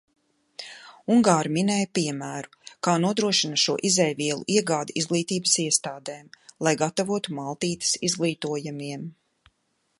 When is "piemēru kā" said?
1.97-2.93